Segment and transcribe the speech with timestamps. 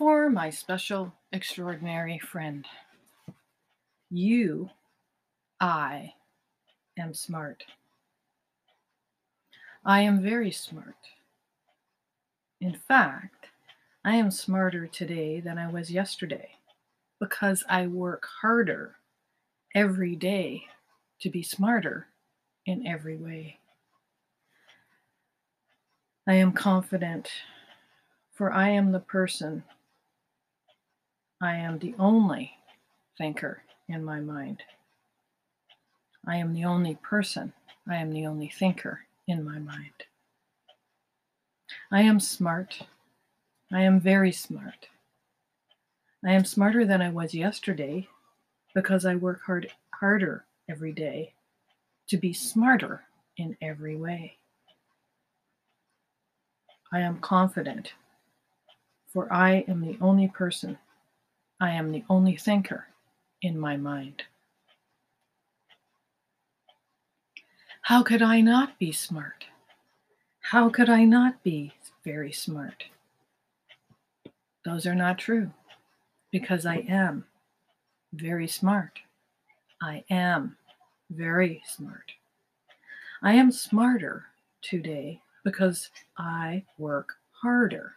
[0.00, 2.64] For my special, extraordinary friend,
[4.08, 4.70] you,
[5.60, 6.14] I,
[6.98, 7.64] am smart.
[9.84, 10.96] I am very smart.
[12.62, 13.48] In fact,
[14.02, 16.52] I am smarter today than I was yesterday
[17.20, 18.96] because I work harder
[19.74, 20.62] every day
[21.20, 22.06] to be smarter
[22.64, 23.58] in every way.
[26.26, 27.28] I am confident,
[28.32, 29.62] for I am the person,
[31.40, 32.52] I am the only
[33.16, 34.62] thinker in my mind.
[36.26, 37.52] I am the only person,
[37.88, 40.04] I am the only thinker in my mind.
[41.90, 42.82] I am smart.
[43.72, 44.88] I am very smart.
[46.24, 48.06] I am smarter than I was yesterday
[48.74, 51.32] because I work hard harder every day
[52.08, 53.02] to be smarter
[53.36, 54.36] in every way.
[56.92, 57.94] I am confident,
[59.12, 60.76] for I am the only person,
[61.60, 62.86] I am the only thinker
[63.42, 64.22] in my mind.
[67.82, 69.44] How could I not be smart?
[70.40, 72.84] How could I not be very smart?
[74.64, 75.50] Those are not true
[76.30, 77.26] because I am
[78.14, 78.98] very smart.
[79.82, 80.56] I am
[81.10, 82.12] very smart.
[83.22, 84.24] I am smarter
[84.62, 87.96] today because I work harder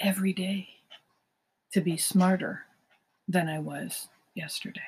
[0.00, 0.68] every day
[1.72, 2.64] to be smarter
[3.28, 4.80] than I was yesterday.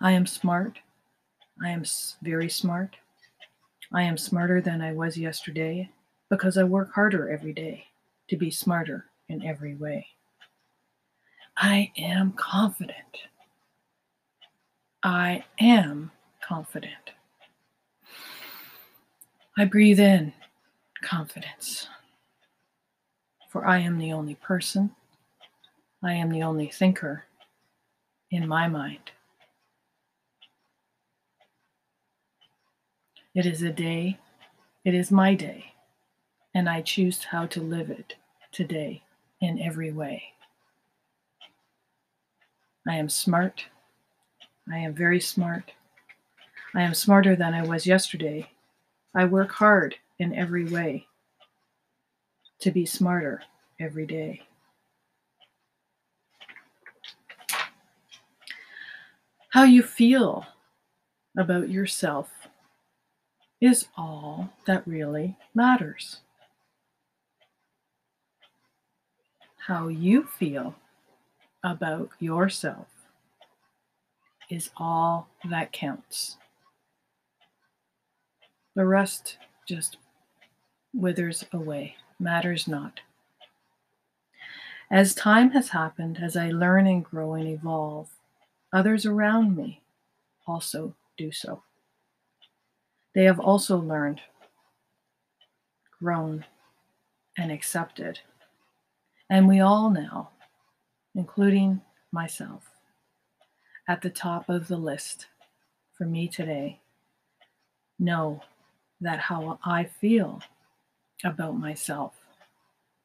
[0.00, 0.78] I am smart.
[1.62, 1.84] I am
[2.22, 2.96] very smart.
[3.92, 5.90] I am smarter than I was yesterday
[6.30, 7.84] because I work harder every day
[8.28, 10.06] to be smarter in every way.
[11.56, 12.96] I am confident.
[15.02, 17.12] I am confident.
[19.58, 20.32] I breathe in
[21.02, 21.88] confidence,
[23.50, 24.90] for I am the only person,
[26.04, 27.24] I am the only thinker
[28.30, 29.12] in my mind.
[33.34, 34.18] It is a day,
[34.84, 35.74] it is my day,
[36.54, 38.16] and I choose how to live it
[38.50, 39.02] today
[39.40, 40.24] in every way.
[42.86, 43.66] I am smart.
[44.70, 45.72] I am very smart.
[46.74, 48.50] I am smarter than I was yesterday.
[49.14, 51.06] I work hard in every way
[52.58, 53.42] to be smarter
[53.78, 54.42] every day.
[59.52, 60.46] How you feel
[61.36, 62.48] about yourself
[63.60, 66.20] is all that really matters.
[69.66, 70.74] How you feel
[71.62, 72.86] about yourself
[74.48, 76.38] is all that counts.
[78.74, 79.36] The rest
[79.68, 79.98] just
[80.94, 83.00] withers away, matters not.
[84.90, 88.08] As time has happened, as I learn and grow and evolve,
[88.72, 89.82] others around me
[90.46, 91.62] also do so.
[93.14, 94.20] They have also learned,
[95.98, 96.44] grown,
[97.36, 98.18] and accepted.
[99.30, 100.30] And we all now,
[101.14, 102.70] including myself,
[103.88, 105.26] at the top of the list
[105.92, 106.80] for me today,
[107.98, 108.42] know
[109.00, 110.40] that how I feel
[111.24, 112.14] about myself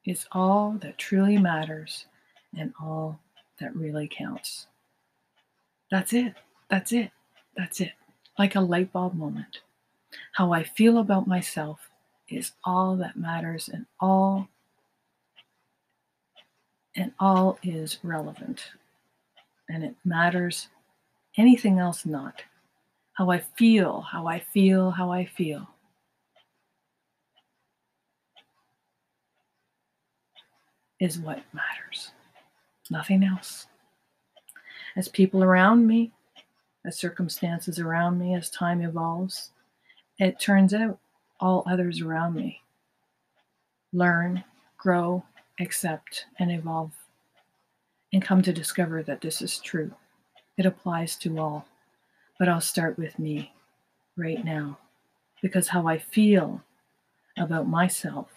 [0.06, 2.06] is all that truly matters
[2.58, 3.20] and all
[3.60, 4.68] that really counts.
[5.92, 6.34] That's it.
[6.70, 7.12] That's it.
[7.56, 7.94] That's it.
[8.38, 9.60] Like a light bulb moment.
[10.34, 11.90] How I feel about myself
[12.30, 14.50] is all that matters and all
[16.96, 18.72] and all is relevant.
[19.70, 20.68] And it matters
[21.38, 22.42] anything else not.
[23.14, 25.70] How I feel, how I feel, how I feel.
[31.00, 32.12] Is what matters.
[32.90, 33.68] Nothing else.
[34.98, 36.12] As people around me,
[36.84, 39.52] as circumstances around me, as time evolves,
[40.18, 40.98] it turns out
[41.40, 42.62] all others around me
[43.94, 44.44] learn,
[44.78, 45.24] grow,
[45.60, 46.92] accept, and evolve,
[48.12, 49.94] and come to discover that this is true.
[50.58, 51.68] It applies to all,
[52.40, 53.54] but I'll start with me
[54.18, 54.80] right now
[55.44, 56.62] because how I feel
[57.38, 58.30] about myself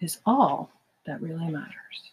[0.00, 0.70] is all
[1.06, 2.12] that really matters.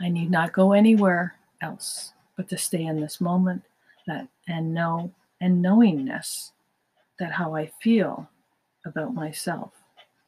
[0.00, 3.62] I need not go anywhere else but to stay in this moment
[4.06, 6.52] that and know and knowingness
[7.18, 8.30] that how I feel
[8.86, 9.72] about myself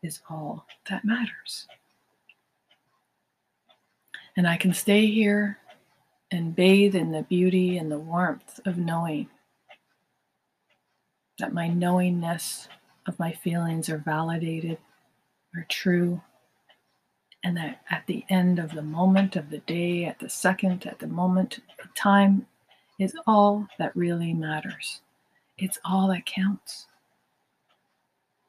[0.02, 1.68] is all that matters.
[4.36, 5.58] And I can stay here
[6.32, 9.28] and bathe in the beauty and the warmth of knowing
[11.38, 12.68] that my knowingness
[13.06, 14.78] of my feelings are validated,
[15.54, 16.20] are true,
[17.42, 20.98] And that at the end of the moment, of the day, at the second, at
[20.98, 22.46] the moment, the time
[22.98, 25.00] is all that really matters.
[25.56, 26.86] It's all that counts,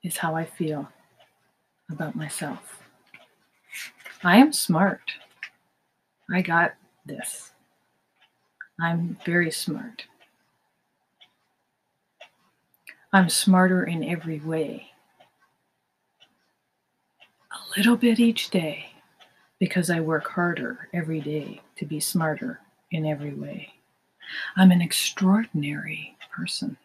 [0.04, 0.90] is how I feel
[1.90, 2.82] about myself.
[4.24, 5.02] I am smart.
[6.30, 6.74] I got
[7.06, 7.52] this.
[8.80, 10.06] I'm very smart.
[13.14, 14.91] I'm smarter in every way.
[17.78, 18.88] Little bit each day
[19.58, 22.60] because I work harder every day to be smarter
[22.92, 23.72] in every way.
[24.58, 26.76] I'm an extraordinary person.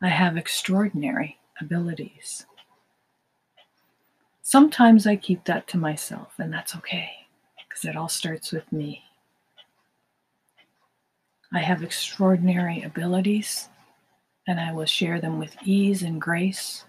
[0.00, 2.46] I have extraordinary abilities.
[4.40, 7.10] Sometimes I keep that to myself, and that's okay
[7.68, 9.02] because it all starts with me.
[11.52, 13.68] I have extraordinary abilities,
[14.46, 16.84] and I will share them with ease and grace,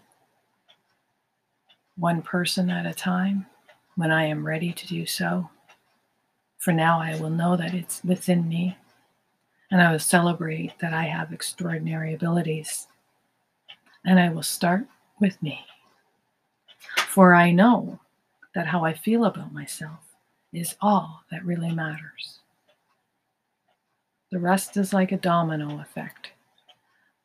[1.99, 3.45] one person at a time,
[3.95, 5.49] when I am ready to do so.
[6.57, 8.77] For now, I will know that it's within me,
[9.71, 12.87] and I will celebrate that I have extraordinary abilities.
[14.05, 14.85] And I will start
[15.19, 15.65] with me.
[16.95, 17.99] For I know
[18.55, 19.99] that how I feel about myself
[20.53, 22.39] is all that really matters.
[24.31, 26.31] The rest is like a domino effect,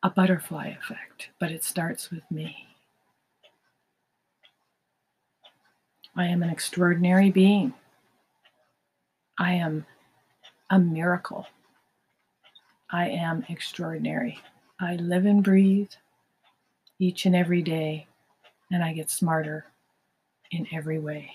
[0.02, 2.73] a butterfly effect, but it starts with me.
[6.16, 7.74] I am an extraordinary being.
[9.38, 9.84] I am
[10.70, 11.46] a miracle.
[12.90, 14.38] I am extraordinary.
[14.80, 15.90] I live and breathe
[17.00, 18.06] each and every day,
[18.70, 19.66] and I get smarter
[20.50, 21.32] in every way.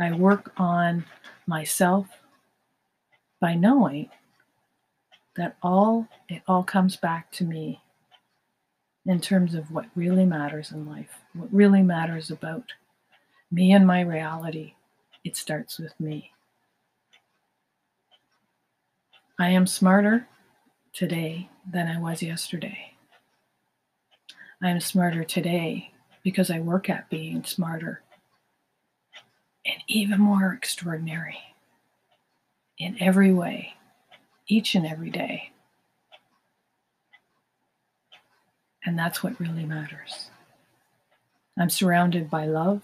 [0.00, 1.04] I work on
[1.46, 2.06] myself
[3.40, 4.08] by knowing
[5.36, 7.81] that all it all comes back to me
[9.06, 12.64] in terms of what really matters in life, what really matters about
[13.50, 14.74] me and my reality.
[15.24, 16.32] It starts with me.
[19.38, 20.28] I am smarter
[20.92, 22.92] today than I was yesterday.
[24.62, 25.90] I am smarter today
[26.22, 28.02] because I work at being smarter
[29.64, 31.38] and even more extraordinary
[32.78, 33.74] in every way,
[34.46, 35.51] each and every day.
[38.84, 40.30] And that's what really matters.
[41.58, 42.82] I'm surrounded by love,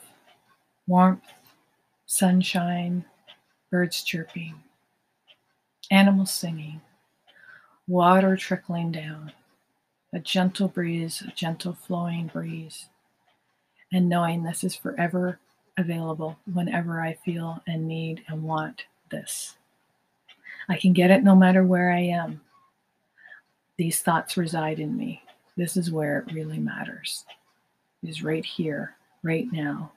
[0.87, 1.23] warmth,
[2.07, 3.05] sunshine,
[3.71, 4.55] birds chirping,
[5.91, 6.81] animals singing,
[7.87, 9.33] water trickling down,
[10.13, 12.87] a gentle breeze, a gentle flowing breeze,
[13.93, 15.39] and knowing this is forever
[15.79, 19.57] available whenever I feel and need and want this.
[20.69, 22.43] I can get it no matter where I am.
[23.77, 25.23] These thoughts reside in me.
[25.59, 27.25] This is where it really matters.
[28.05, 28.95] Is right here,
[29.25, 29.91] right now.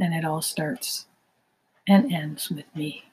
[0.00, 1.06] And it all starts
[1.86, 3.04] and ends with me.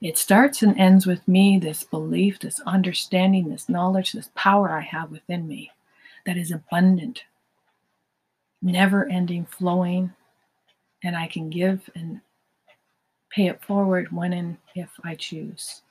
[0.00, 4.80] It starts and ends with me, this belief, this understanding, this knowledge, this power I
[4.80, 5.70] have within me
[6.26, 7.22] that is abundant,
[8.60, 10.12] never ending, flowing,
[11.04, 12.20] and I can give and
[13.30, 15.82] pay it forward when and if I choose.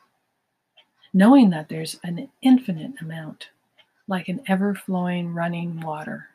[1.13, 3.47] Knowing that there's an infinite amount,
[4.07, 6.27] like an ever flowing running water,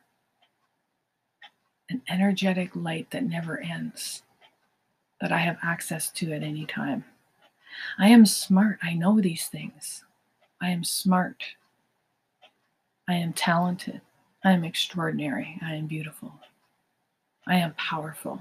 [1.90, 4.22] an energetic light that never ends,
[5.20, 7.04] that I have access to at any time.
[7.98, 8.78] I am smart.
[8.82, 10.04] I know these things.
[10.60, 11.42] I am smart.
[13.08, 14.00] I am talented.
[14.44, 15.58] I am extraordinary.
[15.62, 16.32] I am beautiful.
[17.46, 18.40] I am powerful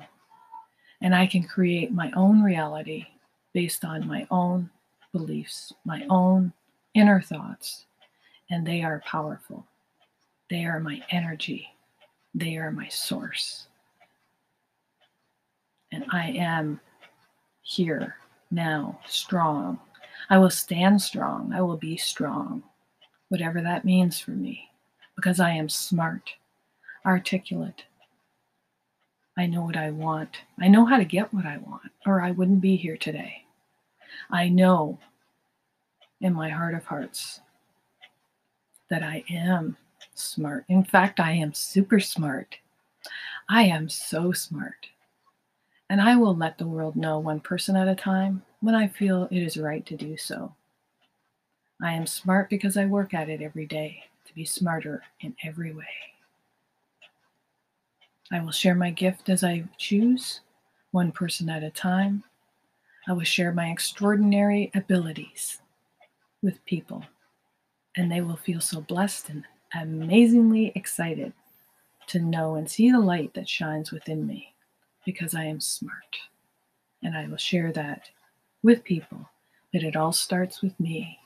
[1.01, 3.07] and I can create my own reality
[3.53, 4.69] based on my own
[5.11, 6.53] beliefs, my own
[6.93, 7.85] inner thoughts,
[8.51, 9.65] and they are powerful.
[10.49, 11.67] They are my energy,
[12.35, 13.67] they are my source.
[15.91, 16.79] And I am
[17.63, 18.15] here
[18.51, 19.79] now, strong.
[20.29, 21.51] I will stand strong.
[21.53, 22.63] I will be strong,
[23.29, 24.69] whatever that means for me,
[25.15, 26.29] because I am smart,
[27.05, 27.83] articulate,
[29.37, 30.37] I know what I want.
[30.59, 33.45] I know how to get what I want, or I wouldn't be here today.
[34.29, 34.99] I know
[36.19, 37.39] in my heart of hearts
[38.91, 39.77] that I am
[40.13, 40.65] smart.
[40.67, 42.57] In fact, I am super smart.
[43.49, 44.85] I am so smart.
[45.89, 49.29] And I will let the world know one person at a time when I feel
[49.31, 50.53] it is right to do so.
[51.81, 55.73] I am smart because I work at it every day to be smarter in every
[55.73, 55.85] way.
[58.29, 60.41] I will share my gift as I choose,
[60.91, 62.23] one person at a time.
[63.07, 65.61] I will share my extraordinary abilities
[66.41, 67.05] with people,
[67.97, 69.43] and they will feel so blessed and
[69.73, 71.33] amazingly excited
[72.07, 74.53] to know and see the light that shines within me
[75.05, 76.17] because I am smart.
[77.03, 78.09] And I will share that
[78.63, 79.29] with people.
[79.73, 81.19] But it all starts with me.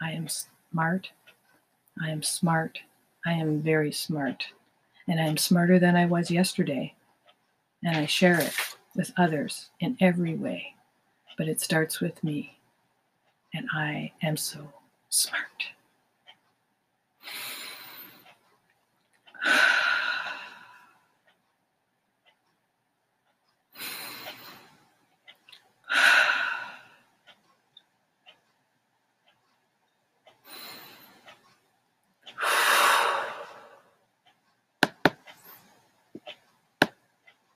[0.00, 1.10] I am smart.
[2.02, 2.78] I am smart.
[3.24, 4.46] I am very smart.
[5.08, 6.94] And I am smarter than I was yesterday.
[7.82, 8.54] And I share it
[8.94, 10.74] with others in every way.
[11.38, 12.58] But it starts with me.
[13.54, 14.70] And I am so
[15.08, 15.75] smart.